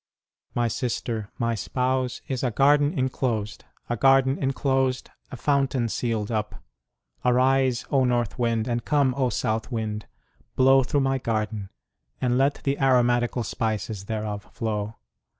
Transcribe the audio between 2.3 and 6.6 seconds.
a garden enclosed; a garden enclosed, a fountain sealed up....